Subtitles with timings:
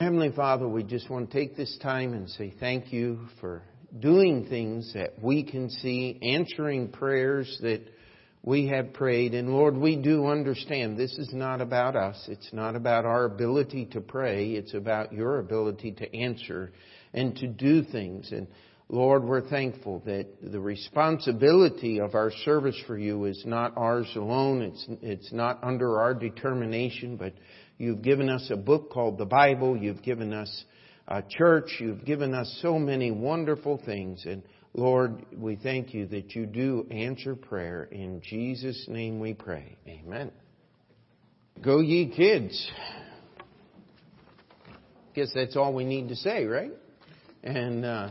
[0.00, 3.62] Heavenly Father, we just want to take this time and say thank you for
[3.96, 7.80] doing things that we can see, answering prayers that
[8.42, 9.34] we have prayed.
[9.34, 12.20] And Lord, we do understand this is not about us.
[12.26, 14.54] It's not about our ability to pray.
[14.54, 16.72] It's about your ability to answer
[17.12, 18.32] and to do things.
[18.32, 18.48] And
[18.88, 24.60] Lord, we're thankful that the responsibility of our service for you is not ours alone.
[24.60, 27.32] It's, it's not under our determination, but
[27.78, 29.76] you've given us a book called the Bible.
[29.76, 30.64] You've given us
[31.08, 31.76] a church.
[31.80, 34.24] You've given us so many wonderful things.
[34.26, 34.42] And
[34.74, 37.84] Lord, we thank you that you do answer prayer.
[37.84, 39.76] In Jesus' name we pray.
[39.86, 40.32] Amen.
[41.62, 42.70] Go ye kids.
[45.14, 46.72] Guess that's all we need to say, right?
[47.44, 48.10] And, uh,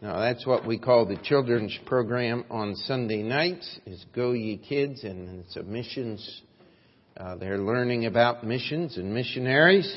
[0.00, 5.04] now that's what we call the children's program on Sunday nights is Go Ye Kids
[5.04, 6.42] and it's a missions,
[7.16, 9.90] uh, they're learning about missions and missionaries.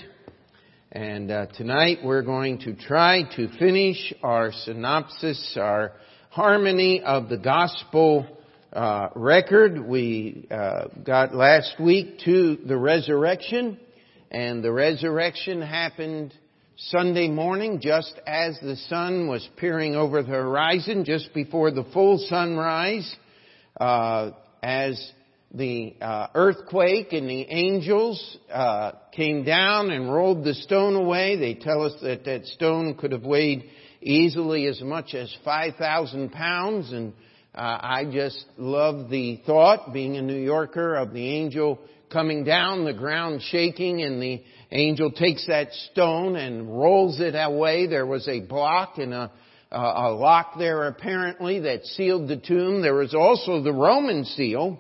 [0.91, 5.91] And uh, tonight we're going to try to finish our synopsis, our
[6.29, 8.25] harmony of the gospel
[8.71, 9.85] uh, record.
[9.85, 13.79] We uh, got last week to the resurrection
[14.31, 16.33] and the resurrection happened
[16.77, 22.17] Sunday morning, just as the sun was peering over the horizon, just before the full
[22.29, 23.13] sunrise,
[23.81, 24.31] uh,
[24.63, 25.11] as
[25.51, 31.37] the uh, earthquake and the angels uh, came down and rolled the stone away.
[31.37, 33.69] They tell us that that stone could have weighed
[34.01, 36.91] easily as much as 5,000 pounds.
[36.91, 37.13] And
[37.55, 41.79] uh, I just love the thought, being a New Yorker, of the angel
[42.11, 47.87] coming down, the ground shaking, and the angel takes that stone and rolls it away.
[47.87, 49.31] There was a block and a,
[49.71, 52.83] a lock there apparently that sealed the tomb.
[52.83, 54.79] There was also the Roman seal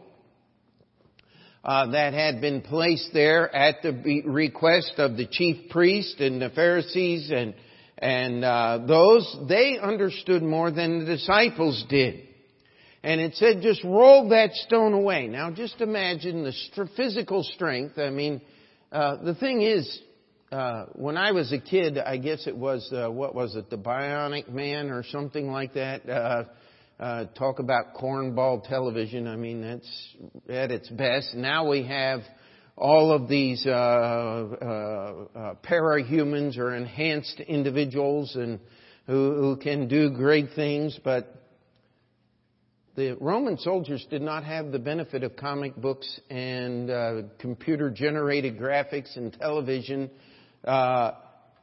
[1.63, 6.49] uh, that had been placed there at the request of the chief priest and the
[6.49, 7.53] Pharisees and
[7.97, 12.27] and uh, those they understood more than the disciples did.
[13.01, 15.27] And it said, just roll that stone away.
[15.27, 17.97] Now, just imagine the st- physical strength.
[17.97, 18.41] I mean,
[18.91, 20.01] uh, the thing is,
[20.51, 23.77] uh, when I was a kid, I guess it was uh, what was it, the
[23.77, 26.09] Bionic Man or something like that.
[26.09, 26.43] Uh,
[26.99, 29.27] uh, talk about cornball television.
[29.27, 30.15] I mean, that's
[30.49, 31.33] at its best.
[31.33, 32.21] Now we have
[32.75, 38.59] all of these uh, uh, uh, parahumans or enhanced individuals and
[39.05, 41.35] who, who can do great things, but
[42.95, 48.57] the Roman soldiers did not have the benefit of comic books and uh, computer generated
[48.57, 50.09] graphics and television.
[50.65, 51.11] Uh,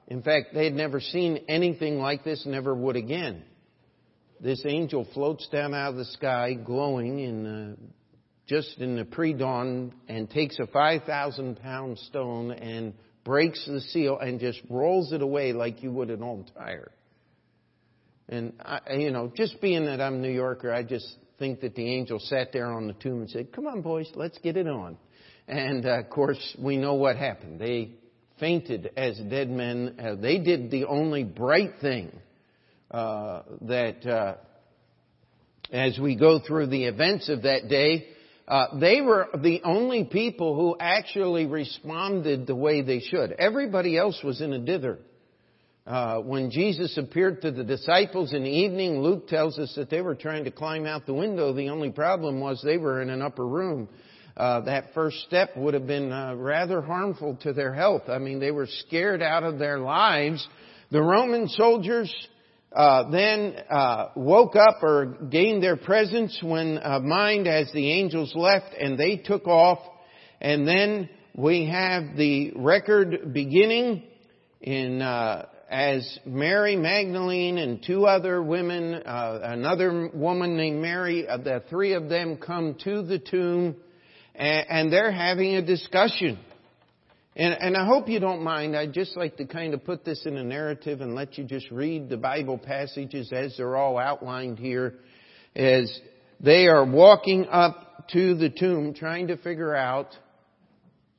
[0.09, 3.43] in fact, they had never seen anything like this, never would again.
[4.41, 7.77] This angel floats down out of the sky, glowing in the,
[8.47, 14.39] just in the pre-dawn, and takes a 5,000 pound stone and breaks the seal and
[14.39, 16.93] just rolls it away like you would an old tire.
[18.29, 21.07] And I, you know, just being that I'm a New Yorker, I just
[21.39, 24.39] think that the angel sat there on the tomb and said, Come on, boys, let's
[24.39, 24.97] get it on.
[25.49, 27.61] And uh, of course, we know what happened.
[27.61, 27.93] They
[28.41, 29.97] fainted as dead men.
[29.99, 32.11] Uh, they did the only bright thing
[32.97, 34.35] uh, that, uh,
[35.71, 38.07] as we go through the events of that day,
[38.49, 43.33] uh, they were the only people who actually responded the way they should.
[43.33, 44.99] Everybody else was in a dither.
[45.87, 50.01] Uh, when Jesus appeared to the disciples in the evening, Luke tells us that they
[50.01, 51.53] were trying to climb out the window.
[51.53, 53.91] The only problem was they were in an upper room.
[54.39, 58.05] Uh, that first step would have been uh, rather harmful to their health.
[58.09, 60.47] I mean, they were scared out of their lives.
[60.91, 62.11] The Roman soldiers
[62.75, 68.33] uh, then uh, woke up or gained their presence when uh, mind as the angels
[68.35, 69.79] left, and they took off.
[70.41, 74.03] And then we have the record beginning
[74.61, 81.39] in uh, as Mary Magdalene and two other women, uh, another woman named Mary, uh,
[81.39, 83.77] the three of them come to the tomb
[84.35, 86.39] and, and they're having a discussion.
[87.39, 88.75] And, and, I hope you don't mind.
[88.75, 91.71] I'd just like to kind of put this in a narrative and let you just
[91.71, 94.95] read the Bible passages as they're all outlined here
[95.55, 96.01] as
[96.41, 100.17] they are walking up to the tomb trying to figure out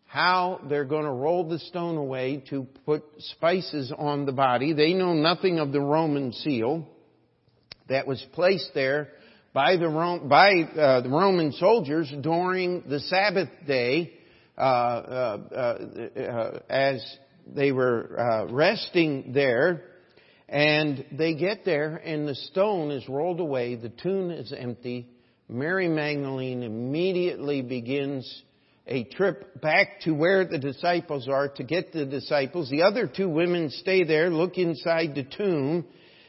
[0.06, 4.74] how they're going to roll the stone away to put spices on the body.
[4.74, 6.88] They know nothing of the Roman seal
[7.90, 9.10] that was placed there
[9.54, 14.17] by the, by, uh, the Roman soldiers during the Sabbath day
[16.70, 19.84] as they were uh, resting there.
[20.50, 25.08] And they get there and the stone is rolled away, the tomb is empty.
[25.50, 28.44] Mary Magdalene immediately begins
[28.86, 32.70] a trip back to where the disciples are to get the disciples.
[32.70, 35.86] The other two women stay there, look inside the tomb,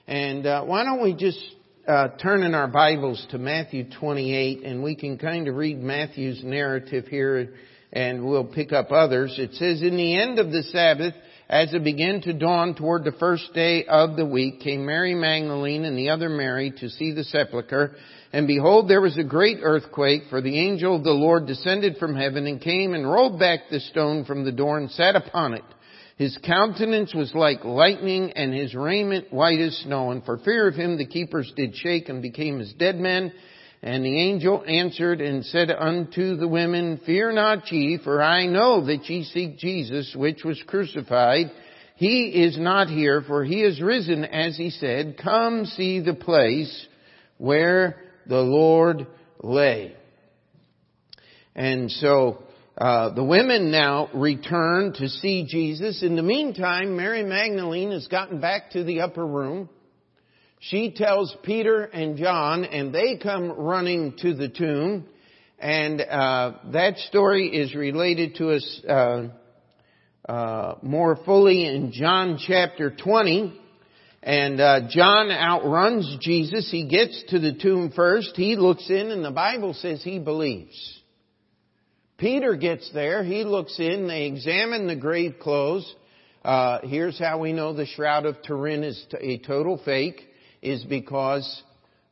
[0.07, 1.39] and uh, why don't we just
[1.87, 6.43] uh, turn in our Bibles to Matthew 28, and we can kind of read Matthew's
[6.43, 7.55] narrative here,
[7.93, 9.35] and we'll pick up others.
[9.39, 11.15] It says, In the end of the Sabbath,
[11.49, 15.85] as it began to dawn toward the first day of the week, came Mary Magdalene
[15.85, 17.97] and the other Mary to see the sepulchre.
[18.33, 22.15] And behold, there was a great earthquake, for the angel of the Lord descended from
[22.15, 25.65] heaven and came and rolled back the stone from the door and sat upon it.
[26.19, 30.11] His countenance was like lightning and his raiment white as snow.
[30.11, 33.33] And for fear of him, the keepers did shake and became as dead men.
[33.83, 38.85] And the angel answered and said unto the women, Fear not ye, for I know
[38.87, 41.53] that ye seek Jesus, which was crucified.
[41.95, 45.17] He is not here, for he is risen, as he said.
[45.23, 46.87] Come see the place
[47.39, 47.97] where
[48.27, 49.07] the Lord
[49.43, 49.95] lay.
[51.55, 52.43] And so,
[52.77, 56.03] uh, the women now return to see Jesus.
[56.03, 59.69] In the meantime, Mary Magdalene has gotten back to the upper room.
[60.61, 65.07] She tells Peter and John, and they come running to the tomb.
[65.59, 69.29] And uh, that story is related to us uh,
[70.29, 73.61] uh, more fully in John chapter 20.
[74.23, 76.69] And uh, John outruns Jesus.
[76.71, 78.33] He gets to the tomb first.
[78.35, 80.77] He looks in, and the Bible says he believes.
[82.19, 83.23] Peter gets there.
[83.23, 84.09] He looks in.
[84.09, 85.95] They examine the grave clothes.
[86.45, 90.28] Uh, here's how we know the Shroud of Turin is a total fake,
[90.63, 91.63] is because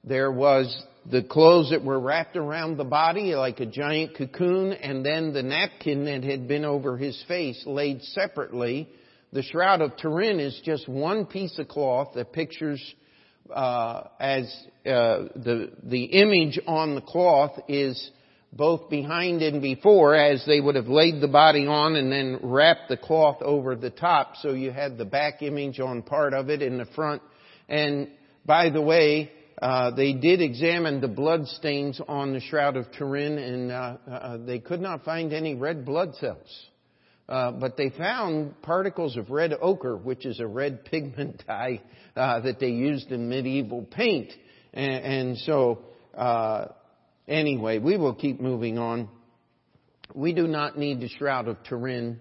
[0.05, 5.05] there was the clothes that were wrapped around the body like a giant cocoon, and
[5.05, 8.89] then the napkin that had been over his face laid separately.
[9.33, 12.83] The Shroud of Turin is just one piece of cloth that pictures
[13.53, 14.45] uh, as
[14.85, 18.11] uh, the the image on the cloth is
[18.53, 22.89] both behind and before as they would have laid the body on and then wrapped
[22.89, 26.63] the cloth over the top so you had the back image on part of it
[26.63, 27.21] in the front.
[27.69, 28.09] And
[28.47, 33.39] by the way, uh, they did examine the blood stains on the Shroud of Turin
[33.39, 36.67] and uh, uh, they could not find any red blood cells.
[37.29, 41.83] Uh, but they found particles of red ochre, which is a red pigment dye
[42.15, 44.33] uh, that they used in medieval paint.
[44.73, 45.81] And, and so
[46.17, 46.67] uh,
[47.29, 49.09] Anyway, we will keep moving on.
[50.15, 52.21] We do not need the Shroud of Turin.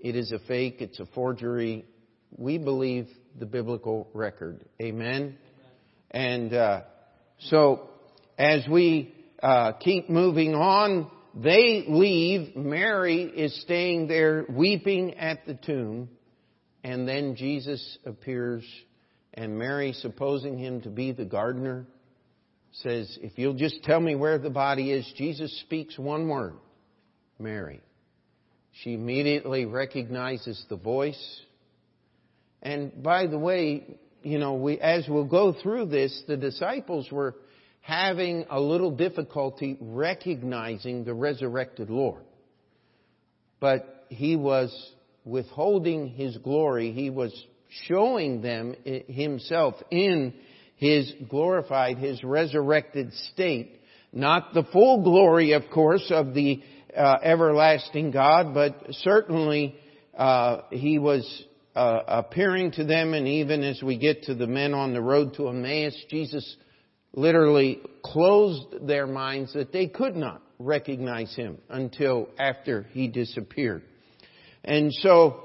[0.00, 0.76] It is a fake.
[0.80, 1.84] It's a forgery.
[2.36, 4.64] We believe the biblical record.
[4.80, 5.38] Amen.
[6.12, 6.82] And uh,
[7.38, 7.88] so,
[8.38, 12.54] as we uh, keep moving on, they leave.
[12.54, 16.10] Mary is staying there, weeping at the tomb,
[16.84, 18.64] and then Jesus appears,
[19.34, 21.86] and Mary, supposing him to be the gardener,
[22.72, 26.54] says, If you'll just tell me where the body is, Jesus speaks one word
[27.38, 27.80] Mary.
[28.82, 31.40] She immediately recognizes the voice.
[32.62, 37.34] And by the way, you know, we, as we'll go through this, the disciples were
[37.80, 42.22] having a little difficulty recognizing the resurrected Lord.
[43.60, 44.72] But he was
[45.24, 46.92] withholding his glory.
[46.92, 47.32] He was
[47.86, 50.34] showing them himself in
[50.76, 53.80] his glorified, his resurrected state.
[54.12, 56.62] Not the full glory, of course, of the
[56.96, 59.76] uh, everlasting God, but certainly
[60.16, 64.74] uh, he was uh, appearing to them, and even as we get to the men
[64.74, 66.56] on the road to Emmaus, Jesus
[67.14, 73.82] literally closed their minds that they could not recognize him until after he disappeared.
[74.64, 75.44] And so,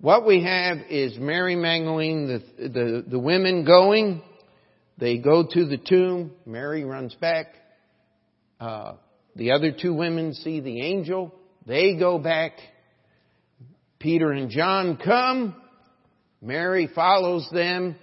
[0.00, 4.22] what we have is Mary Magdalene, the, the, the women going,
[4.98, 6.32] they go to the tomb.
[6.46, 7.46] Mary runs back.
[8.60, 8.94] Uh,
[9.34, 11.34] the other two women see the angel.
[11.66, 12.52] They go back.
[14.04, 15.56] Peter and John come.
[16.42, 17.96] Mary follows them.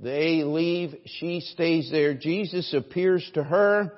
[0.00, 0.94] They leave.
[1.18, 2.14] She stays there.
[2.14, 3.92] Jesus appears to her.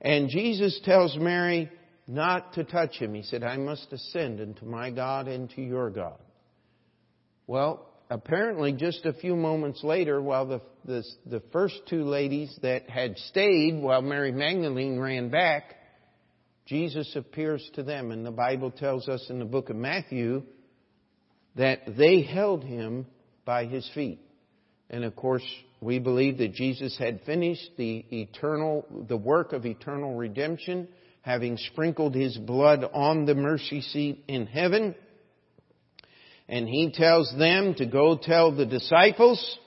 [0.00, 1.68] And Jesus tells Mary
[2.06, 3.12] not to touch him.
[3.12, 6.16] He said, I must ascend into my God and to your God.
[7.48, 12.88] Well, apparently just a few moments later, while the, the, the first two ladies that
[12.88, 15.74] had stayed while Mary Magdalene ran back,
[16.66, 18.12] Jesus appears to them.
[18.12, 20.44] And the Bible tells us in the book of Matthew
[21.56, 23.06] that they held him
[23.44, 24.20] by his feet.
[24.90, 25.44] And of course,
[25.80, 30.88] we believe that Jesus had finished the eternal, the work of eternal redemption,
[31.22, 34.94] having sprinkled his blood on the mercy seat in heaven
[36.48, 39.58] and he tells them to go tell the disciples.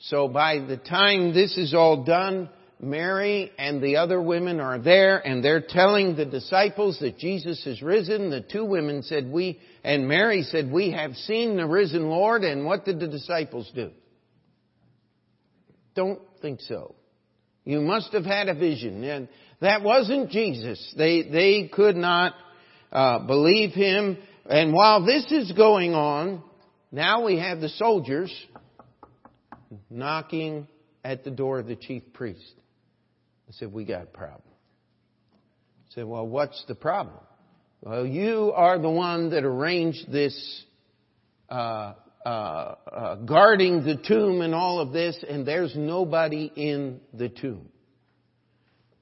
[0.00, 2.48] So by the time this is all done,
[2.84, 7.82] Mary and the other women are there and they're telling the disciples that Jesus is
[7.82, 8.30] risen.
[8.30, 12.44] The two women said, we, and Mary said, we have seen the risen Lord.
[12.44, 13.90] And what did the disciples do?
[15.94, 16.94] Don't think so.
[17.64, 19.02] You must have had a vision.
[19.04, 19.28] And
[19.60, 20.94] that wasn't Jesus.
[20.96, 22.34] They, they could not
[22.92, 24.18] uh, believe him.
[24.46, 26.42] And while this is going on,
[26.92, 28.32] now we have the soldiers
[29.88, 30.68] knocking
[31.02, 32.52] at the door of the chief priest.
[33.58, 34.42] Said, we got a problem.
[35.32, 37.20] I said, well, what's the problem?
[37.82, 40.64] Well, you are the one that arranged this,
[41.50, 41.94] uh,
[42.24, 47.68] uh, uh, guarding the tomb and all of this, and there's nobody in the tomb.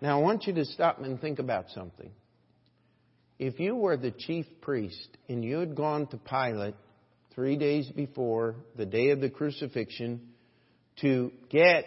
[0.00, 2.10] Now, I want you to stop and think about something.
[3.38, 6.74] If you were the chief priest and you had gone to Pilate
[7.34, 10.20] three days before the day of the crucifixion
[11.00, 11.86] to get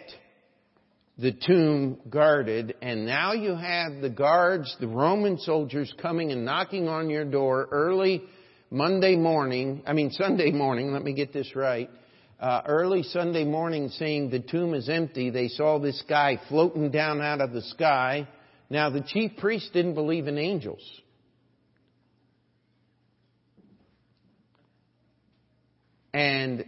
[1.18, 6.88] the tomb guarded, and now you have the guards, the Roman soldiers coming and knocking
[6.88, 8.22] on your door early
[8.70, 11.88] Monday morning, I mean Sunday morning, let me get this right,
[12.40, 15.30] uh, early Sunday morning saying the tomb is empty.
[15.30, 18.28] They saw this guy floating down out of the sky.
[18.68, 20.82] Now the chief priest didn't believe in angels.
[26.12, 26.64] And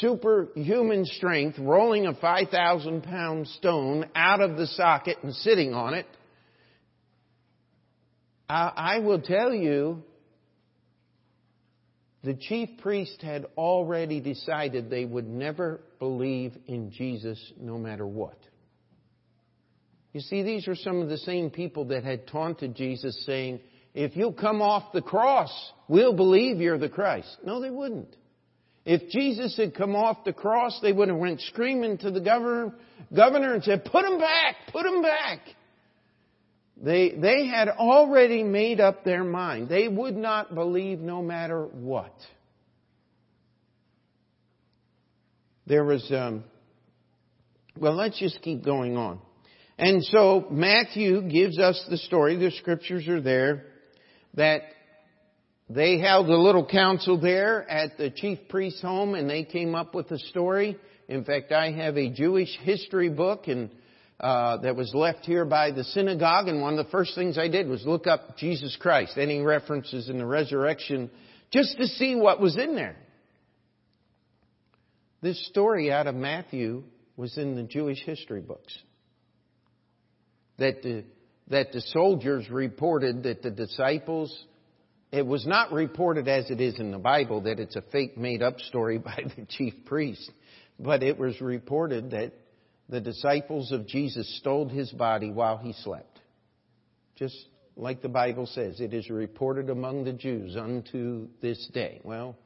[0.00, 6.06] superhuman strength rolling a 5,000 pound stone out of the socket and sitting on it.
[8.48, 10.02] I, I will tell you
[12.22, 18.38] the chief priest had already decided they would never believe in Jesus no matter what.
[20.12, 23.60] You see, these are some of the same people that had taunted Jesus saying,
[23.94, 25.50] if you come off the cross,
[25.88, 27.36] we'll believe you're the Christ.
[27.44, 28.16] No, they wouldn't.
[28.86, 32.72] If Jesus had come off the cross, they would have went screaming to the governor,
[33.14, 35.40] governor and said, put him back, put him back.
[36.76, 39.68] They, they had already made up their mind.
[39.68, 42.14] They would not believe no matter what.
[45.66, 46.44] There was, um,
[47.76, 49.18] well, let's just keep going on.
[49.78, 53.66] And so Matthew gives us the story, the scriptures are there,
[54.34, 54.60] that
[55.68, 59.94] they held a little council there at the chief priest's home and they came up
[59.94, 60.76] with a story.
[61.08, 63.70] In fact, I have a Jewish history book and
[64.18, 67.48] uh, that was left here by the synagogue, and one of the first things I
[67.48, 71.10] did was look up Jesus Christ, any references in the resurrection,
[71.52, 72.96] just to see what was in there.
[75.20, 76.84] This story out of Matthew
[77.16, 78.76] was in the Jewish history books.
[80.58, 81.04] That the,
[81.48, 84.34] that the soldiers reported that the disciples,
[85.12, 88.42] it was not reported as it is in the Bible that it's a fake made
[88.42, 90.30] up story by the chief priest,
[90.78, 92.32] but it was reported that
[92.88, 96.20] the disciples of Jesus stole his body while he slept.
[97.16, 97.36] Just
[97.76, 102.00] like the Bible says, it is reported among the Jews unto this day.
[102.04, 102.36] Well,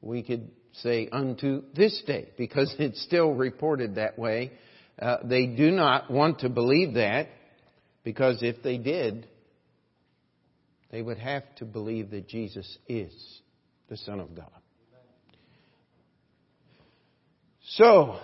[0.00, 4.52] we could say unto this day because it's still reported that way.
[5.00, 7.28] Uh, they do not want to believe that
[8.02, 9.28] because if they did,
[10.90, 13.12] they would have to believe that Jesus is
[13.88, 14.50] the Son of God.
[17.62, 18.18] So,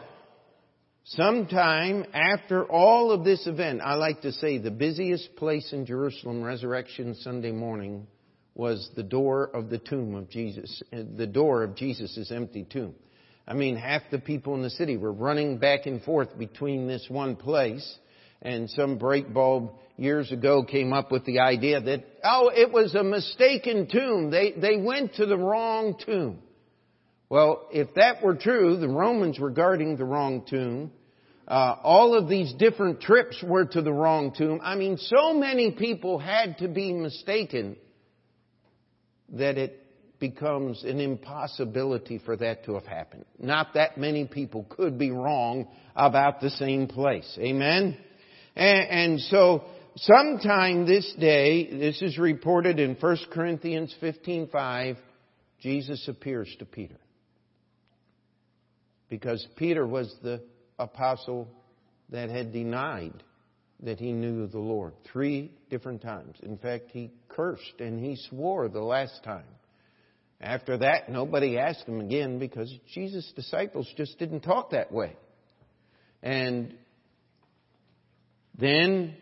[1.06, 6.42] Sometime after all of this event, I like to say the busiest place in Jerusalem
[6.42, 8.06] Resurrection Sunday morning
[8.54, 12.94] was the door of the tomb of Jesus, uh, the door of Jesus' empty tomb.
[13.46, 17.04] I mean, half the people in the city were running back and forth between this
[17.10, 17.98] one place,
[18.44, 22.94] and some break bulb years ago came up with the idea that, oh, it was
[22.94, 24.30] a mistaken tomb.
[24.30, 26.40] They, they went to the wrong tomb.
[27.28, 30.92] Well, if that were true, the Romans were guarding the wrong tomb.
[31.48, 34.60] Uh, all of these different trips were to the wrong tomb.
[34.62, 37.76] I mean, so many people had to be mistaken
[39.30, 39.80] that it
[40.20, 43.24] becomes an impossibility for that to have happened.
[43.38, 47.36] Not that many people could be wrong about the same place.
[47.38, 47.98] Amen?
[48.56, 49.64] And, and so,
[49.96, 54.96] sometime this day, this is reported in 1 Corinthians 15:5,
[55.60, 56.98] Jesus appears to Peter
[59.08, 60.42] because Peter was the
[60.78, 61.48] apostle
[62.10, 63.22] that had denied
[63.82, 66.36] that he knew the Lord three different times.
[66.42, 69.44] In fact, he cursed and he swore the last time.
[70.40, 75.16] After that, nobody asked him again because Jesus' disciples just didn't talk that way.
[76.22, 76.74] And
[78.58, 79.16] then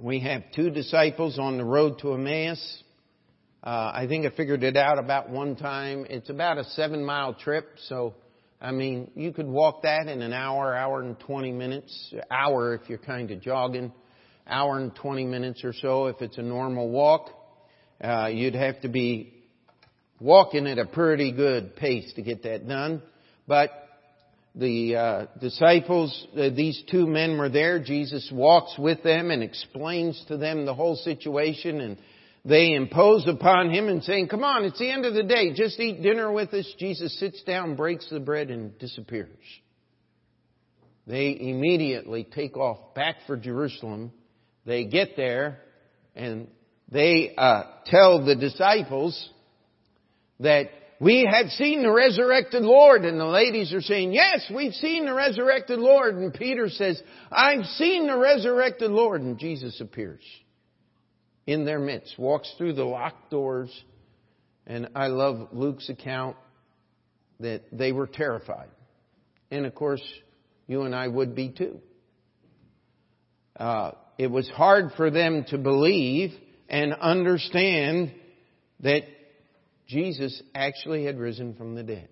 [0.00, 2.82] we have two disciples on the road to Emmaus.
[3.62, 6.06] Uh, I think I figured it out about one time.
[6.08, 8.14] It's about a seven mile trip, so
[8.60, 12.88] I mean, you could walk that in an hour, hour and 20 minutes, hour if
[12.88, 13.92] you're kind of jogging,
[14.46, 17.30] hour and 20 minutes or so if it's a normal walk.
[18.02, 19.34] Uh, you'd have to be
[20.20, 23.02] walking at a pretty good pace to get that done.
[23.46, 23.81] But
[24.54, 27.78] the uh, disciples, uh, these two men were there.
[27.78, 31.98] Jesus walks with them and explains to them the whole situation and
[32.44, 35.52] they impose upon him and saying, come on, it's the end of the day.
[35.54, 36.66] Just eat dinner with us.
[36.78, 39.28] Jesus sits down, breaks the bread, and disappears.
[41.06, 44.12] They immediately take off back for Jerusalem.
[44.66, 45.60] They get there
[46.16, 46.48] and
[46.90, 49.30] they uh, tell the disciples
[50.40, 50.66] that
[51.02, 53.04] we have seen the resurrected Lord.
[53.04, 56.14] And the ladies are saying, yes, we've seen the resurrected Lord.
[56.14, 59.20] And Peter says, I've seen the resurrected Lord.
[59.20, 60.22] And Jesus appears
[61.44, 63.68] in their midst, walks through the locked doors.
[64.64, 66.36] And I love Luke's account
[67.40, 68.68] that they were terrified.
[69.50, 70.02] And of course,
[70.68, 71.80] you and I would be too.
[73.56, 76.30] Uh, it was hard for them to believe
[76.68, 78.14] and understand
[78.80, 79.02] that
[79.92, 82.08] Jesus actually had risen from the dead.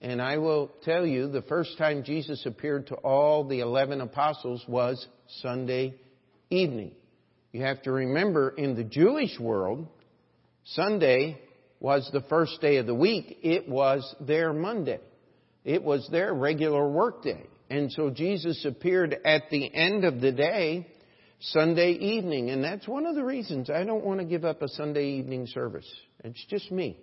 [0.00, 4.64] And I will tell you, the first time Jesus appeared to all the eleven apostles
[4.66, 5.06] was
[5.42, 5.94] Sunday
[6.48, 6.92] evening.
[7.52, 9.86] You have to remember in the Jewish world,
[10.64, 11.38] Sunday
[11.80, 13.40] was the first day of the week.
[13.42, 15.00] It was their Monday.
[15.64, 17.44] It was their regular work day.
[17.68, 20.86] And so Jesus appeared at the end of the day,
[21.40, 22.50] Sunday evening.
[22.50, 25.46] And that's one of the reasons I don't want to give up a Sunday evening
[25.46, 25.90] service.
[26.24, 26.98] It's just me.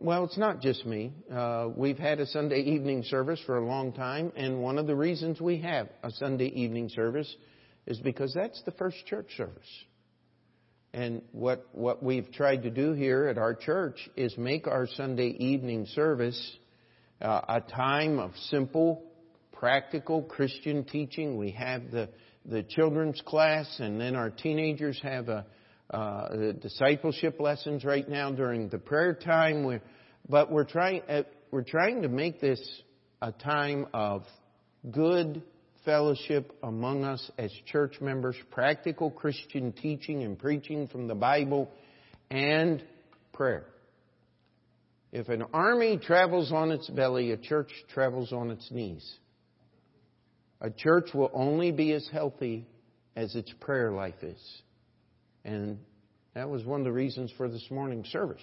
[0.00, 1.12] Well, it's not just me.
[1.32, 4.96] Uh, we've had a Sunday evening service for a long time, and one of the
[4.96, 7.32] reasons we have a Sunday evening service
[7.86, 9.84] is because that's the first church service.
[10.92, 15.28] And what, what we've tried to do here at our church is make our Sunday
[15.28, 16.56] evening service
[17.20, 19.04] uh, a time of simple,
[19.52, 21.36] practical Christian teaching.
[21.36, 22.08] We have the,
[22.44, 25.46] the children's class, and then our teenagers have a,
[25.90, 29.64] uh, discipleship lessons right now during the prayer time.
[29.64, 29.82] We're,
[30.28, 32.60] but we're trying, uh, we're trying to make this
[33.22, 34.24] a time of
[34.90, 35.42] good
[35.84, 41.70] fellowship among us as church members, practical Christian teaching and preaching from the Bible,
[42.30, 42.82] and
[43.32, 43.66] prayer.
[45.12, 49.18] If an army travels on its belly, a church travels on its knees.
[50.60, 52.66] A church will only be as healthy
[53.16, 54.62] as its prayer life is.
[55.44, 55.78] And
[56.34, 58.42] that was one of the reasons for this morning's service.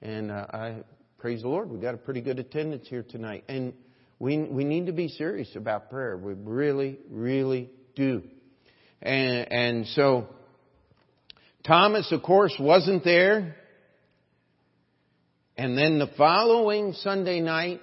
[0.00, 0.76] And uh, I
[1.18, 3.44] praise the Lord, we got a pretty good attendance here tonight.
[3.48, 3.74] And
[4.18, 6.16] we, we need to be serious about prayer.
[6.16, 8.22] We really, really do.
[9.00, 10.26] And, and so,
[11.66, 13.56] Thomas, of course, wasn't there.
[15.56, 17.80] And then the following Sunday night,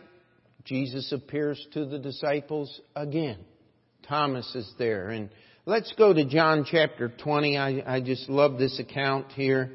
[0.69, 3.39] Jesus appears to the disciples again.
[4.08, 5.10] Thomas is there.
[5.10, 5.32] And
[5.65, 7.58] let's go to John chapter 20.
[7.58, 9.71] I, I just love this account here.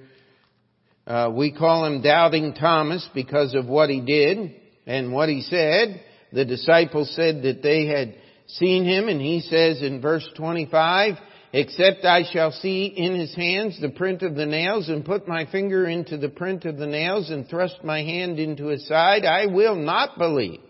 [1.04, 4.54] Uh, we call him Doubting Thomas because of what he did
[4.86, 6.00] and what he said
[6.32, 8.14] the disciples said that they had
[8.46, 11.14] seen him and he says in verse 25,
[11.52, 15.46] except I shall see in his hands the print of the nails and put my
[15.46, 19.46] finger into the print of the nails and thrust my hand into his side, I
[19.46, 20.60] will not believe.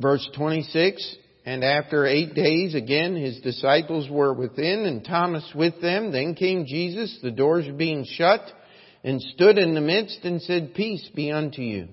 [0.00, 6.12] Verse 26, and after eight days again his disciples were within and Thomas with them.
[6.12, 8.42] Then came Jesus, the doors being shut,
[9.02, 11.88] and stood in the midst and said, Peace be unto you.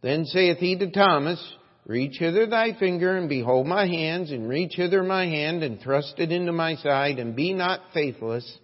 [0.00, 1.42] Then saith he to Thomas,
[1.86, 6.14] Reach hither thy finger, and behold my hands, and reach hither my hand, and thrust
[6.18, 8.58] it into my side, and be not faithless,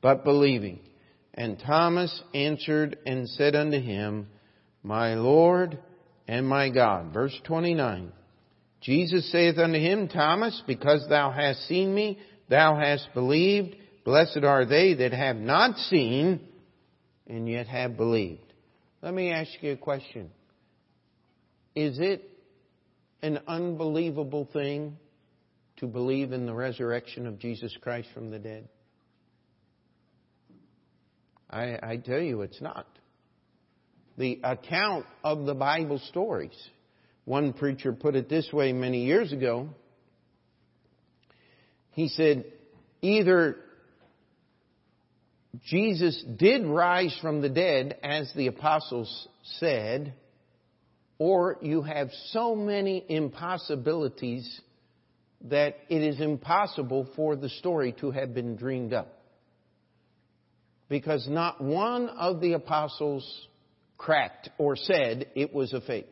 [0.00, 0.78] but believing.
[1.34, 4.28] And Thomas answered and said unto him,
[4.82, 5.78] My Lord
[6.26, 7.12] and my God.
[7.12, 8.12] Verse 29.
[8.82, 12.18] Jesus saith unto him, Thomas, because thou hast seen me,
[12.48, 13.76] thou hast believed.
[14.04, 16.40] Blessed are they that have not seen,
[17.28, 18.52] and yet have believed.
[19.00, 20.30] Let me ask you a question.
[21.76, 22.28] Is it
[23.22, 24.98] an unbelievable thing
[25.76, 28.68] to believe in the resurrection of Jesus Christ from the dead?
[31.48, 32.86] I, I tell you, it's not.
[34.18, 36.56] The account of the Bible stories.
[37.24, 39.68] One preacher put it this way many years ago.
[41.92, 42.44] He said,
[43.00, 43.56] either
[45.66, 50.14] Jesus did rise from the dead, as the apostles said,
[51.18, 54.60] or you have so many impossibilities
[55.42, 59.18] that it is impossible for the story to have been dreamed up.
[60.88, 63.24] Because not one of the apostles
[63.98, 66.11] cracked or said it was a fake.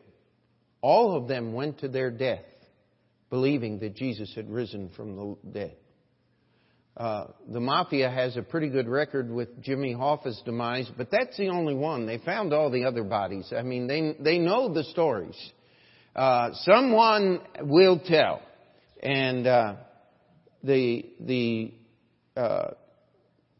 [0.81, 2.43] All of them went to their death
[3.29, 5.75] believing that Jesus had risen from the dead.
[6.97, 11.47] Uh, the mafia has a pretty good record with Jimmy Hoffa's demise, but that's the
[11.47, 12.05] only one.
[12.05, 13.51] They found all the other bodies.
[13.57, 15.37] I mean, they they know the stories.
[16.13, 18.41] Uh, someone will tell,
[19.01, 19.75] and uh,
[20.63, 21.73] the the
[22.35, 22.71] uh,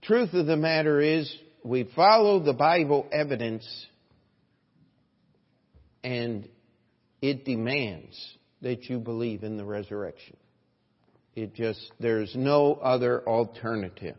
[0.02, 3.66] truth of the matter is, we follow the Bible evidence,
[6.04, 6.50] and
[7.22, 8.18] it demands
[8.62, 10.38] that you believe in the resurrection.
[11.36, 14.18] It just, there's no other alternative.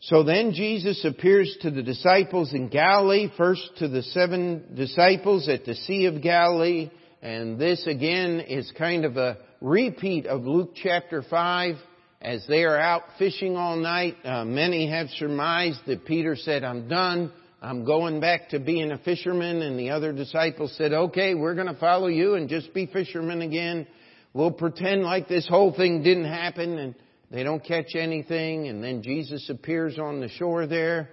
[0.00, 5.64] So then Jesus appears to the disciples in Galilee, first to the seven disciples at
[5.64, 11.22] the Sea of Galilee, and this again is kind of a repeat of Luke chapter
[11.28, 11.74] 5.
[12.20, 16.88] As they are out fishing all night, uh, many have surmised that Peter said, I'm
[16.88, 17.32] done.
[17.60, 19.62] I'm going back to being a fisherman.
[19.62, 23.42] And the other disciples said, okay, we're going to follow you and just be fishermen
[23.42, 23.86] again.
[24.32, 26.94] We'll pretend like this whole thing didn't happen and
[27.30, 28.68] they don't catch anything.
[28.68, 31.10] And then Jesus appears on the shore there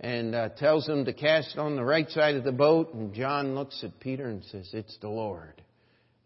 [0.00, 2.92] and uh, tells them to cast on the right side of the boat.
[2.94, 5.62] And John looks at Peter and says, it's the Lord.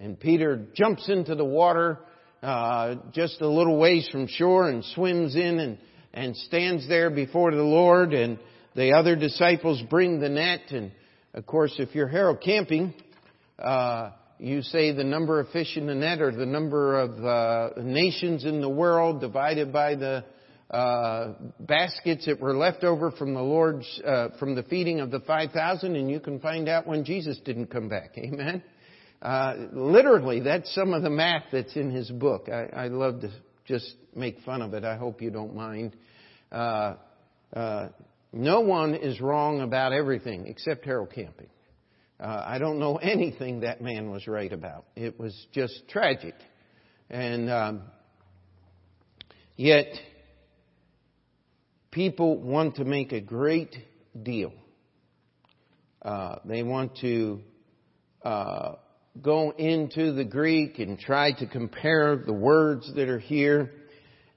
[0.01, 1.99] And Peter jumps into the water
[2.43, 5.79] uh, just a little ways from shore and swims in and,
[6.15, 8.15] and stands there before the Lord.
[8.15, 8.39] And
[8.79, 10.93] the other disciples bring the net, and
[11.35, 12.95] of course, if you're Harold camping,
[13.59, 17.83] uh, you say the number of fish in the net or the number of uh,
[17.83, 20.25] nations in the world divided by the
[20.71, 25.21] uh, baskets that were left over from the Lord's uh, from the feeding of the
[25.21, 28.13] five thousand, and you can find out when Jesus didn't come back.
[28.17, 28.63] Amen.
[29.21, 32.49] Uh, literally, that's some of the math that's in his book.
[32.49, 33.31] I, I love to
[33.67, 34.85] just make fun of it.
[34.85, 35.97] I hope you don't mind.
[38.33, 41.49] No one is wrong about everything except Harold Camping.
[42.21, 44.85] Uh, I don't know anything that man was right about.
[44.97, 46.35] It was just tragic.
[47.11, 47.83] And um,
[49.57, 49.87] yet,
[51.91, 53.75] people want to make a great
[54.23, 54.53] deal.
[56.03, 57.41] Uh, they want to
[58.23, 58.73] uh,
[59.21, 63.73] go into the Greek and try to compare the words that are here.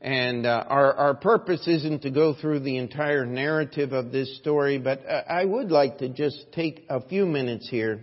[0.02, 4.80] And uh, our, our purpose isn't to go through the entire narrative of this story,
[4.80, 8.02] but uh, I would like to just take a few minutes here.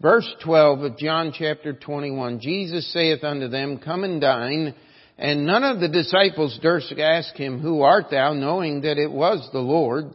[0.00, 4.74] Verse 12 of John chapter 21, Jesus saith unto them, Come and dine.
[5.18, 8.32] And none of the disciples durst ask him, Who art thou?
[8.32, 10.06] knowing that it was the Lord.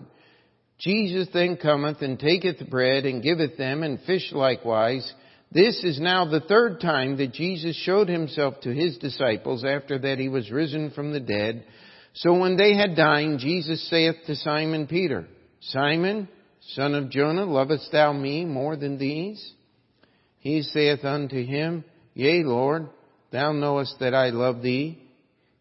[0.80, 5.10] Jesus then cometh and taketh bread and giveth them, and fish likewise.
[5.56, 10.20] This is now the third time that Jesus showed himself to his disciples after that
[10.20, 11.64] he was risen from the dead.
[12.14, 15.26] So when they had dined, Jesus saith to Simon Peter,
[15.62, 16.28] Simon,
[16.74, 19.54] son of Jonah, lovest thou me more than these?
[20.40, 22.90] He saith unto him, Yea, Lord,
[23.32, 25.02] thou knowest that I love thee.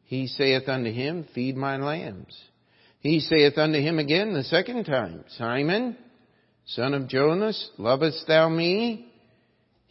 [0.07, 2.37] He saith unto him, Feed my lambs.
[2.98, 5.96] He saith unto him again the second time, Simon,
[6.66, 9.12] son of Jonas, lovest thou me?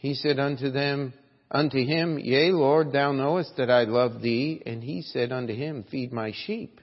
[0.04, 1.14] He said unto them,
[1.50, 4.62] unto him, Yea, Lord, thou knowest that I love thee.
[4.66, 6.78] And he said unto him, Feed my sheep.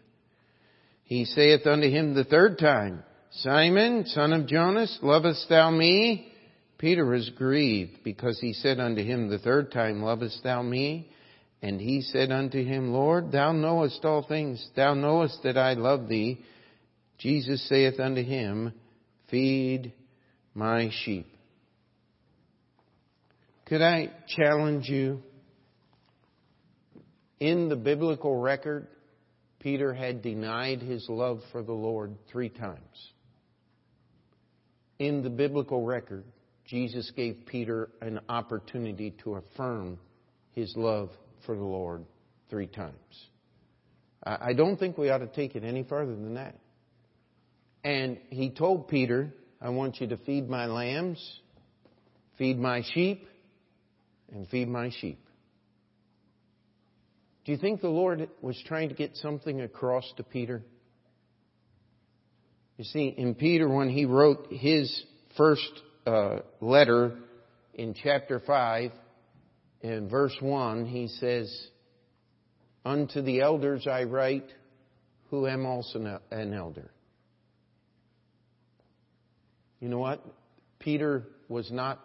[1.04, 6.34] He saith unto him the third time, Simon, son of Jonas, lovest thou me?
[6.80, 11.08] Peter was grieved because he said unto him the third time, Lovest thou me?
[11.62, 14.68] And he said unto him, Lord, thou knowest all things.
[14.76, 16.44] Thou knowest that I love thee.
[17.20, 18.74] Jesus saith unto him,
[19.30, 19.94] Feed
[20.56, 21.31] my sheep.
[23.72, 25.24] Could I challenge you?
[27.40, 28.88] In the biblical record,
[29.62, 33.12] Peter had denied his love for the Lord three times.
[35.00, 36.26] In the biblical record,
[36.66, 39.98] Jesus gave Peter an opportunity to affirm
[40.52, 41.10] his love
[41.46, 42.04] for the Lord
[42.50, 42.98] three times.
[44.22, 46.60] I don't think we ought to take it any further than that.
[47.86, 51.40] And he told Peter, I want you to feed my lambs,
[52.38, 53.30] feed my sheep,
[54.32, 55.20] and feed my sheep.
[57.44, 60.64] Do you think the Lord was trying to get something across to Peter?
[62.78, 65.04] You see, in Peter, when he wrote his
[65.38, 65.72] first
[66.06, 67.18] uh, letter
[67.74, 68.92] in chapter 5,
[69.82, 71.68] in verse 1, he says,
[72.86, 74.48] Unto the elders I write,
[75.30, 76.92] who am also an elder.
[79.80, 80.24] You know what?
[80.80, 82.00] Peter was not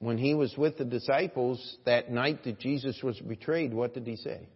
[0.00, 4.16] when he was with the disciples that night that Jesus was betrayed, what did he
[4.16, 4.48] say?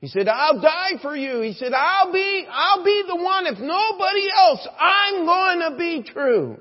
[0.00, 1.40] He said, I'll die for you.
[1.40, 3.46] He said, I'll be, I'll be the one.
[3.46, 6.60] If nobody else, I'm going to be true.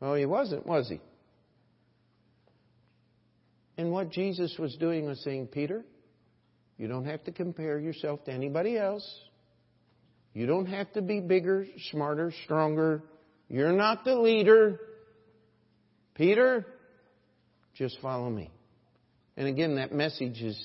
[0.00, 1.00] Well, he wasn't, was he?
[3.78, 5.84] And what Jesus was doing was saying, Peter,
[6.76, 9.08] you don't have to compare yourself to anybody else.
[10.34, 13.02] You don't have to be bigger, smarter, stronger.
[13.48, 14.78] You're not the leader.
[16.18, 16.66] Peter,
[17.74, 18.50] just follow me.
[19.36, 20.60] And again, that message is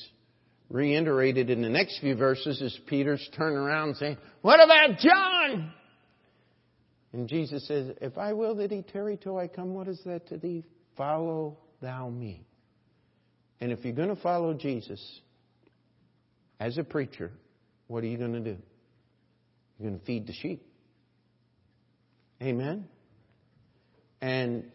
[0.67, 5.71] reiterated in the next few verses as Peter's turning around saying, What about John?
[7.13, 10.27] And Jesus says, If I will that he tarry till I come, what is that
[10.29, 10.65] to thee?
[10.97, 12.47] Follow thou me.
[13.61, 15.01] And if you're going to follow Jesus
[16.59, 17.31] as a preacher,
[17.87, 18.57] what are you going to do?
[19.77, 20.65] You're going to feed the sheep.
[22.41, 22.87] Amen?
[24.19, 24.71] And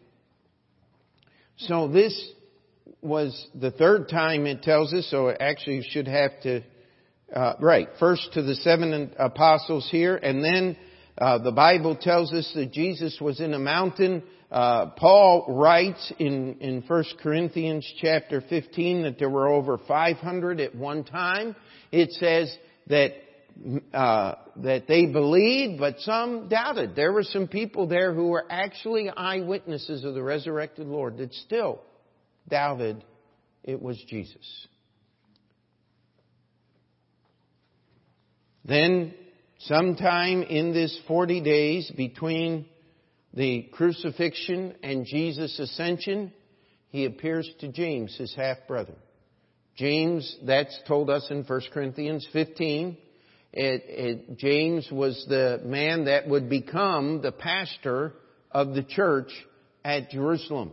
[1.58, 2.32] so this
[3.02, 6.62] was the third time it tells us, so it actually should have to,
[7.34, 10.76] uh, right, first to the seven apostles here, and then
[11.20, 14.22] uh, the Bible tells us that Jesus was in a mountain.
[14.52, 20.76] Uh, Paul writes in, in 1 Corinthians chapter 15 that there were over 500 at
[20.76, 21.56] one time.
[21.90, 23.14] It says that
[23.92, 26.94] uh, that they believed, but some doubted.
[26.94, 31.80] There were some people there who were actually eyewitnesses of the resurrected Lord that still
[32.48, 33.04] doubted
[33.64, 34.66] it was Jesus.
[38.64, 39.14] Then,
[39.60, 42.66] sometime in this 40 days between
[43.34, 46.32] the crucifixion and Jesus' ascension,
[46.90, 48.94] he appears to James, his half brother.
[49.76, 52.96] James, that's told us in 1 Corinthians 15.
[53.52, 58.12] It, it, James was the man that would become the pastor
[58.50, 59.30] of the church
[59.84, 60.72] at Jerusalem.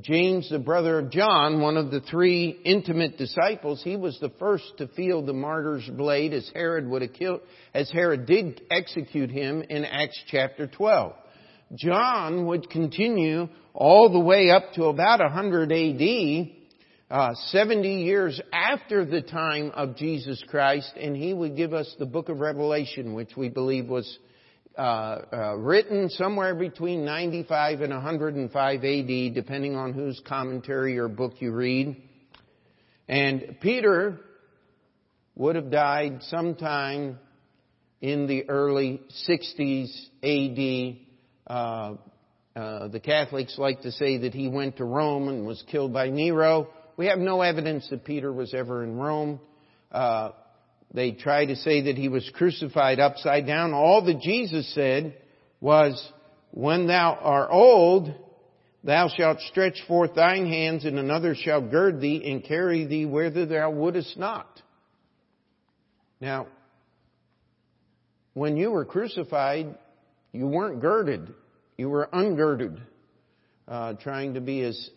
[0.00, 4.64] James, the brother of John, one of the three intimate disciples, he was the first
[4.78, 7.40] to feel the martyr's blade as Herod would have killed,
[7.74, 11.12] as Herod did execute him in Acts chapter 12.
[11.74, 16.61] John would continue all the way up to about 100 AD,
[17.12, 22.06] uh, 70 years after the time of Jesus Christ, and he would give us the
[22.06, 24.18] book of Revelation, which we believe was
[24.78, 31.34] uh, uh, written somewhere between 95 and 105 AD, depending on whose commentary or book
[31.40, 32.02] you read.
[33.08, 34.18] And Peter
[35.34, 37.18] would have died sometime
[38.00, 39.90] in the early 60s
[40.22, 40.96] AD.
[41.46, 41.96] Uh,
[42.58, 46.08] uh, the Catholics like to say that he went to Rome and was killed by
[46.08, 46.68] Nero.
[47.02, 49.40] We have no evidence that Peter was ever in Rome.
[49.90, 50.30] Uh,
[50.94, 53.74] they try to say that he was crucified upside down.
[53.74, 55.16] All that Jesus said
[55.60, 56.00] was,
[56.52, 58.14] when thou art old,
[58.84, 63.46] thou shalt stretch forth thine hands and another shall gird thee and carry thee whither
[63.46, 64.62] thou wouldest not.
[66.20, 66.46] Now,
[68.32, 69.76] when you were crucified,
[70.30, 71.34] you weren't girded.
[71.76, 72.80] You were ungirded.
[73.66, 74.90] Uh, trying to be as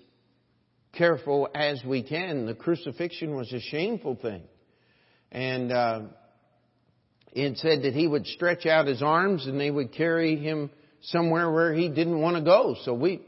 [0.96, 2.46] careful as we can.
[2.46, 4.44] The crucifixion was a shameful thing.
[5.32, 6.02] And uh,
[7.34, 10.70] it said that he would stretch out his arms and they would carry him
[11.02, 12.76] somewhere where he didn't want to go.
[12.84, 13.22] So we,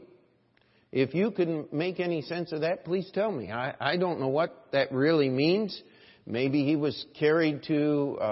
[0.90, 3.52] if you can make any sense of that, please tell me.
[3.52, 5.80] I, I don't know what that really means.
[6.26, 8.24] Maybe he was carried to uh,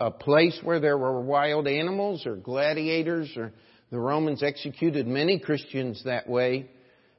[0.00, 3.52] a, a place where there were wild animals or gladiators, or
[3.90, 6.68] the Romans executed many Christians that way.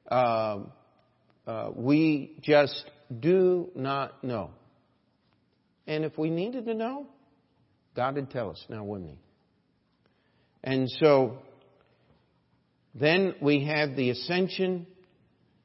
[0.10, 0.60] Uh,
[1.47, 2.86] uh, we just
[3.19, 4.51] do not know.
[5.88, 7.05] And if we needed to know,
[7.95, 9.19] God would tell us now, wouldn't He?
[10.63, 11.38] And so,
[12.95, 14.88] then we have the ascension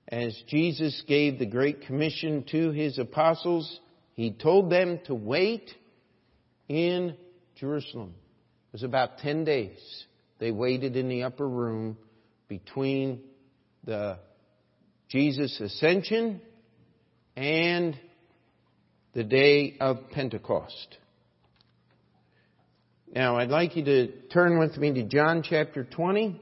[0.08, 3.80] as Jesus gave the Great Commission to His apostles.
[4.14, 5.70] He told them to wait
[6.68, 7.16] in
[7.56, 8.14] Jerusalem.
[8.68, 9.78] It was about 10 days.
[10.38, 11.96] They waited in the upper room
[12.48, 13.20] between
[13.84, 14.18] the
[15.10, 16.40] Jesus ascension
[17.36, 17.98] and
[19.12, 20.98] the day of Pentecost.
[23.12, 26.40] Now, I'd like you to turn with me to John chapter 20,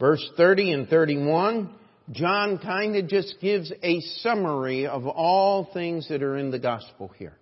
[0.00, 1.74] verse 30 and 31.
[2.12, 7.08] John kind of just gives a summary of all things that are in the gospel
[7.18, 7.36] here.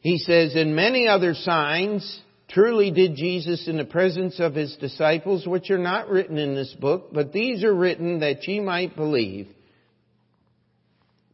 [0.00, 5.46] He says, "In many other signs truly did Jesus in the presence of his disciples,
[5.46, 9.48] which are not written in this book, but these are written that ye might believe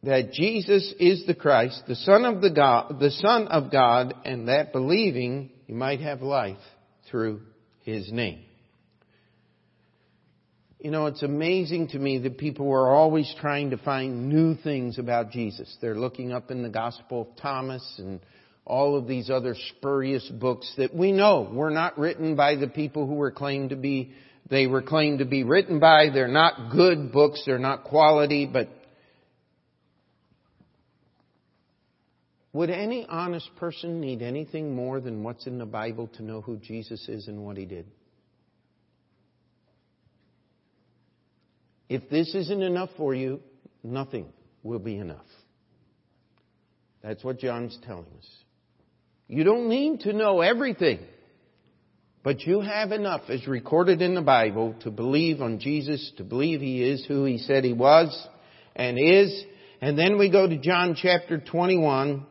[0.03, 4.49] that Jesus is the Christ, the Son of the God, the Son of God, and
[4.49, 6.57] that believing you might have life
[7.09, 7.41] through
[7.83, 8.43] His name.
[10.79, 14.99] You know, it's amazing to me that people are always trying to find new things
[14.99, 15.73] about Jesus.
[15.79, 18.19] They're looking up in the Gospel of Thomas and
[18.65, 23.07] all of these other spurious books that we know were not written by the people
[23.07, 24.13] who were claimed to be,
[24.49, 26.09] they were claimed to be written by.
[26.13, 28.69] They're not good books, they're not quality, but
[32.53, 36.57] would any honest person need anything more than what's in the Bible to know who
[36.57, 37.87] Jesus is and what he did?
[41.89, 43.41] If this isn't enough for you,
[43.83, 44.27] nothing
[44.63, 45.25] will be enough.
[47.01, 48.27] That's what John's telling us.
[49.33, 50.99] You don't need to know everything,
[52.21, 56.61] but you have enough as recorded in the Bible to believe on Jesus, to believe
[56.61, 58.15] He is who He said He was
[58.75, 59.43] and is.
[59.81, 62.27] And then we go to John chapter 21,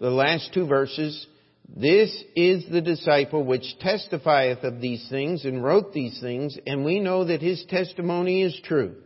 [0.00, 1.28] the last two verses.
[1.68, 6.98] This is the disciple which testifieth of these things and wrote these things, and we
[6.98, 8.96] know that his testimony is true.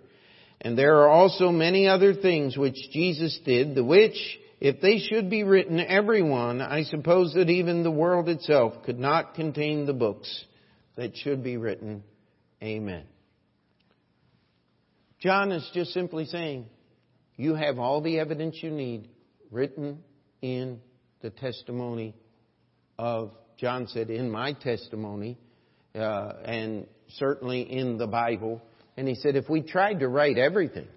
[0.63, 4.17] And there are also many other things which Jesus did, the which,
[4.61, 8.99] if they should be written, every one, I suppose that even the world itself could
[8.99, 10.45] not contain the books
[10.97, 12.03] that should be written.
[12.63, 13.05] Amen.
[15.21, 16.67] John is just simply saying,
[17.37, 19.09] you have all the evidence you need
[19.51, 20.03] written
[20.41, 20.81] in
[21.21, 22.15] the testimony
[22.99, 25.39] of, John said, in my testimony,
[25.95, 28.63] uh, and certainly in the Bible.
[28.97, 30.89] And he said, if we tried to write everything,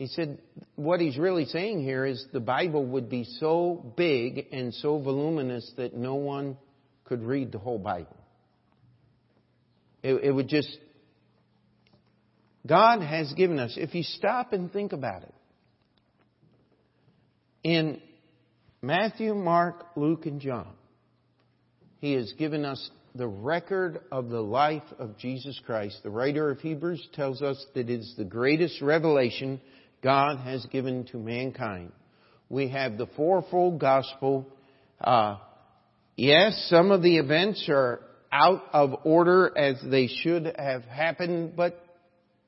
[0.00, 0.38] he said,
[0.76, 5.70] what he's really saying here is the Bible would be so big and so voluminous
[5.76, 6.56] that no one
[7.04, 8.16] could read the whole Bible.
[10.02, 10.74] It, it would just,
[12.66, 15.34] God has given us, if you stop and think about it,
[17.62, 18.00] in
[18.80, 20.72] Matthew, Mark, Luke, and John,
[21.98, 25.98] He has given us the record of the life of Jesus Christ.
[26.02, 29.60] The writer of Hebrews tells us that it is the greatest revelation
[30.02, 31.92] God has given to mankind.
[32.48, 34.46] We have the fourfold gospel.
[35.00, 35.36] Uh,
[36.16, 38.00] yes, some of the events are
[38.32, 41.84] out of order as they should have happened, but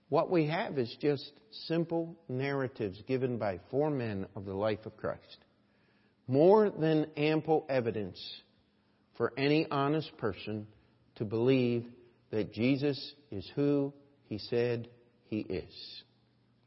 [0.08, 1.30] what we have is just
[1.66, 5.38] simple narratives given by four men of the life of Christ.
[6.26, 8.20] More than ample evidence
[9.16, 10.66] for any honest person
[11.16, 11.86] to believe
[12.30, 13.92] that Jesus is who
[14.28, 14.88] he said
[15.24, 16.02] he is.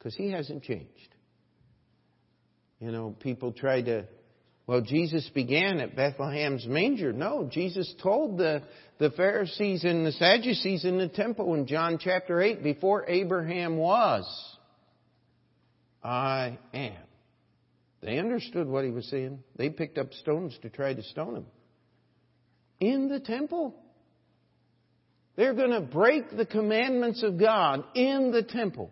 [0.06, 1.16] Because he hasn't changed.
[2.80, 4.06] You know, people try to,
[4.68, 7.12] well, Jesus began at Bethlehem's manger.
[7.12, 8.62] No, Jesus told the,
[9.00, 14.28] the Pharisees and the Sadducees in the temple in John chapter 8, before Abraham was,
[16.04, 16.94] I am.
[18.04, 19.40] They understood what he was saying.
[19.56, 21.46] They picked up stones to try to stone him
[22.80, 23.74] in the temple.
[25.36, 28.92] They're going to break the commandments of God in the temple.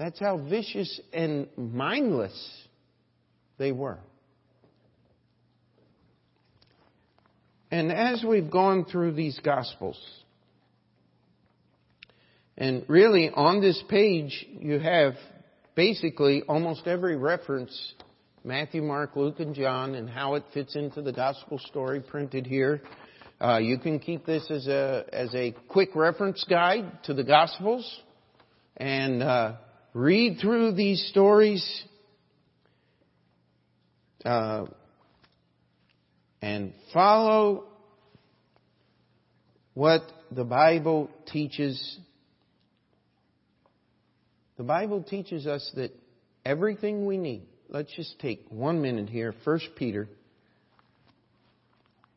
[0.00, 2.32] That's how vicious and mindless
[3.58, 3.98] they were.
[7.70, 10.00] And as we've gone through these Gospels,
[12.56, 15.16] and really on this page you have
[15.74, 17.92] basically almost every reference
[18.42, 22.80] Matthew, Mark, Luke, and John, and how it fits into the gospel story printed here.
[23.38, 28.00] Uh, you can keep this as a as a quick reference guide to the gospels,
[28.78, 29.56] and uh,
[29.94, 31.84] read through these stories.
[34.24, 34.66] Uh,
[36.42, 37.64] and follow
[39.74, 41.98] what the Bible teaches.
[44.56, 45.92] The Bible teaches us that
[46.44, 49.34] everything we need let's just take one minute here.
[49.44, 50.08] First Peter.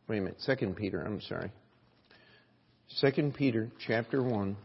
[0.08, 0.42] Wait a minute.
[0.42, 1.02] Second Peter.
[1.02, 1.52] I'm sorry.
[2.90, 4.58] Second Peter, chapter one.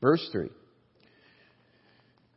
[0.00, 0.48] Verse 3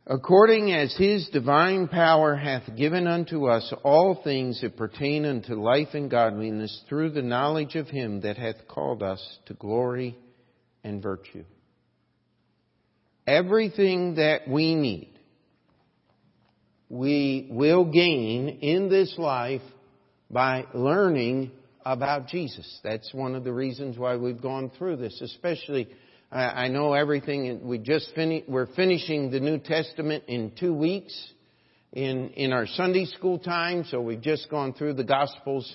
[0.06, 5.88] according as his divine power hath given unto us all things that pertain unto life
[5.94, 10.16] and godliness through the knowledge of him that hath called us to glory
[10.82, 11.44] and virtue.
[13.26, 15.12] Everything that we need,
[16.88, 19.62] we will gain in this life
[20.28, 21.52] by learning
[21.84, 22.80] about Jesus.
[22.82, 25.88] That's one of the reasons why we've gone through this, especially
[26.32, 27.60] I know everything.
[27.62, 28.48] We just finished.
[28.48, 31.12] We're finishing the New Testament in two weeks
[31.92, 33.84] in in our Sunday school time.
[33.90, 35.70] So we've just gone through the Gospels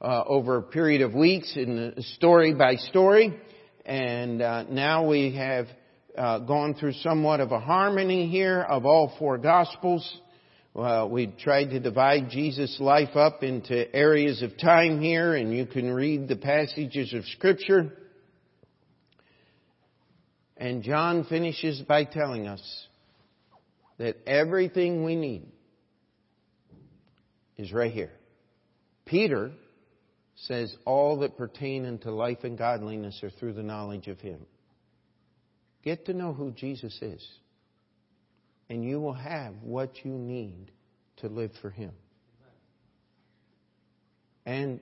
[0.00, 3.38] uh, over a period of weeks, in story by story,
[3.86, 5.66] and uh, now we have
[6.18, 10.20] uh, gone through somewhat of a harmony here of all four Gospels.
[10.74, 15.66] well, we tried to divide Jesus' life up into areas of time here, and you
[15.66, 17.92] can read the passages of Scripture.
[20.60, 22.60] And John finishes by telling us
[23.96, 25.46] that everything we need
[27.56, 28.12] is right here.
[29.06, 29.52] Peter
[30.36, 34.40] says all that pertain unto life and godliness are through the knowledge of Him.
[35.82, 37.26] Get to know who Jesus is,
[38.68, 40.70] and you will have what you need
[41.18, 41.92] to live for Him.
[44.44, 44.80] And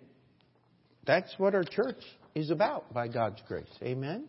[1.07, 2.03] that's what our church
[2.35, 3.67] is about by God's grace.
[3.81, 4.27] Amen?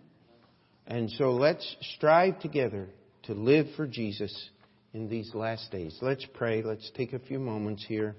[0.89, 2.89] And so let's strive together
[3.23, 4.49] to live for Jesus
[4.93, 5.95] in these last days.
[6.01, 6.63] Let's pray.
[6.63, 8.15] Let's take a few moments here.